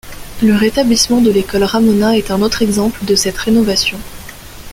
[0.41, 3.99] Le rétablissement de l'école Ramona est un autre exemple de cette rénovation.